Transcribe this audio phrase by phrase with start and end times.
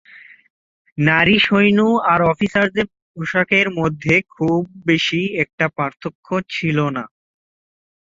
[0.97, 1.79] নারী সৈন্য
[2.11, 7.03] আর অফিসারদের পোশাকের মধ্যে খুব বেশি একটা পার্থক্য ছিলোনা।